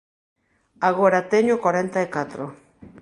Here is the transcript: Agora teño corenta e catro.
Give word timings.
Agora 0.89 1.27
teño 1.31 1.61
corenta 1.65 1.99
e 2.05 2.07
catro. 2.15 2.45